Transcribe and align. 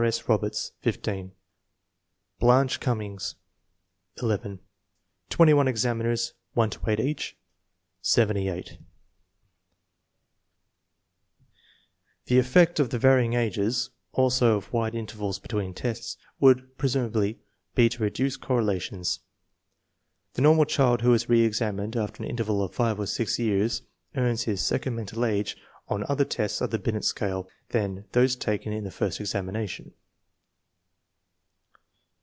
S.Roberta 0.03 0.71
15 0.79 1.31
Blanche 2.39 2.79
Cuminings.. 2.79 3.35
11 4.19 4.57
21 5.29 5.67
examiners* 5.67 6.33
1 6.53 6.71
to 6.71 6.79
8 6.87 6.99
each 6.99 7.37
78 8.01 8.79
140 12.25 12.25
INTELLIGENCE 12.25 12.25
OF 12.25 12.25
SCHOOL 12.25 12.25
CHILDREN 12.25 12.25
The 12.25 12.39
effect 12.39 12.79
of 12.79 12.89
the 12.89 12.97
varying 12.97 13.33
ages, 13.33 13.91
also 14.13 14.57
of 14.57 14.73
wide 14.73 14.95
intervals 14.95 15.37
between 15.37 15.75
tests, 15.75 16.17
would 16.39 16.75
presumably 16.79 17.37
be 17.75 17.87
to 17.89 18.01
reduce 18.01 18.37
correla 18.39 18.81
tions. 18.81 19.19
The 20.33 20.41
normal 20.41 20.65
child 20.65 21.03
who 21.03 21.13
is 21.13 21.27
reSxamined 21.27 21.95
after 21.95 22.23
an 22.23 22.27
interval 22.31 22.63
of 22.63 22.73
five 22.73 22.99
or 22.99 23.05
six 23.05 23.37
years 23.37 23.83
earns 24.15 24.45
his 24.45 24.65
second 24.65 24.95
mental 24.95 25.23
age 25.23 25.55
on 25.87 26.05
other 26.07 26.23
tests 26.23 26.61
of 26.61 26.69
the 26.71 26.79
Binet 26.79 27.03
scale 27.03 27.49
than 27.69 28.05
those 28.13 28.37
taken 28.37 28.71
in 28.71 28.85
the 28.85 28.91
first 28.91 29.19
examination. 29.19 29.91